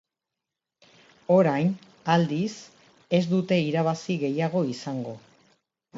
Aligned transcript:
Orain, 1.35 1.69
aldiz, 2.13 2.53
ez 3.19 3.23
dute 3.35 3.61
irabazi 3.67 4.17
gehiago 4.25 4.65
izango. 4.75 5.15